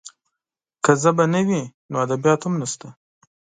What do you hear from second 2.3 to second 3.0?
هم نشته.